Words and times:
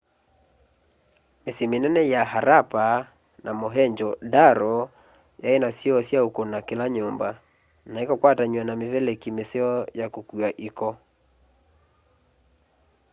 mĩsyĩ 1.43 1.65
mĩnene 1.71 2.01
ya 2.13 2.21
harappa 2.31 2.85
na 3.43 3.51
mohenjo-daro 3.59 4.75
yaĩna 5.43 5.69
syoo 5.77 6.01
sya 6.07 6.19
ũkũna 6.27 6.57
kĩla 6.67 6.85
nyũmba 6.95 7.29
na 7.91 7.97
ĩkakwatanywa 8.03 8.63
na 8.67 8.73
mĩvelekĩ 8.79 9.29
mĩseo 9.37 9.71
ya 9.99 10.07
kũkũa 10.13 10.49
ĩko 10.67 10.89